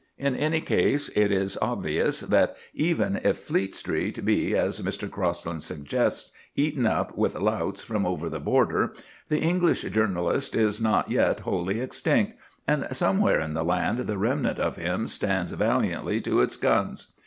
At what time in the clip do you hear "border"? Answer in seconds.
8.39-8.95